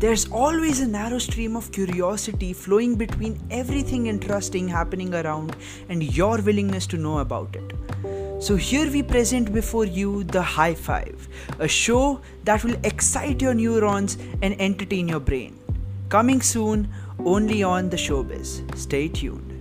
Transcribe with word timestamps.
there's 0.00 0.26
always 0.32 0.80
a 0.80 0.86
narrow 0.86 1.18
stream 1.18 1.56
of 1.56 1.70
curiosity 1.72 2.54
flowing 2.54 2.94
between 2.94 3.38
everything 3.50 4.06
interesting 4.06 4.66
happening 4.66 5.12
around 5.14 5.54
and 5.90 6.02
your 6.16 6.40
willingness 6.40 6.86
to 6.86 6.96
know 6.96 7.18
about 7.18 7.54
it. 7.54 7.74
So, 8.42 8.56
here 8.56 8.90
we 8.90 9.02
present 9.02 9.52
before 9.52 9.84
you 9.84 10.24
the 10.24 10.40
High 10.40 10.72
Five, 10.74 11.28
a 11.58 11.68
show 11.68 12.22
that 12.44 12.64
will 12.64 12.76
excite 12.82 13.42
your 13.42 13.52
neurons 13.52 14.16
and 14.40 14.58
entertain 14.58 15.06
your 15.06 15.20
brain. 15.20 15.58
Coming 16.08 16.40
soon 16.40 16.88
only 17.18 17.62
on 17.62 17.90
the 17.90 17.98
Show 17.98 18.22
Buzz. 18.22 18.62
Stay 18.76 19.08
tuned. 19.08 19.59